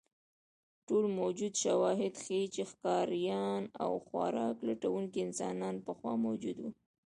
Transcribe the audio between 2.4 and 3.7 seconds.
چې ښکاریان